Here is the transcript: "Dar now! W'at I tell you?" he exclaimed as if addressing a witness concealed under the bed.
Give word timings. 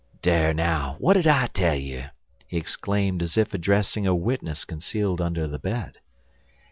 "Dar 0.23 0.51
now! 0.51 0.93
W'at 0.99 1.27
I 1.27 1.45
tell 1.53 1.75
you?" 1.75 2.05
he 2.47 2.57
exclaimed 2.57 3.21
as 3.21 3.37
if 3.37 3.53
addressing 3.53 4.07
a 4.07 4.15
witness 4.15 4.65
concealed 4.65 5.21
under 5.21 5.47
the 5.47 5.59
bed. 5.59 5.99